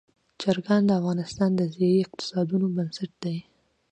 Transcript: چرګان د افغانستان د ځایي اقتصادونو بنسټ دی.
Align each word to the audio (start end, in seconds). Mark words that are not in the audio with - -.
چرګان 0.41 0.81
د 0.85 0.91
افغانستان 0.99 1.49
د 1.55 1.61
ځایي 1.75 1.97
اقتصادونو 2.05 2.65
بنسټ 2.75 3.11
دی. 3.23 3.37